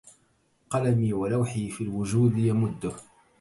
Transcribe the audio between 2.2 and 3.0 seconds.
يمده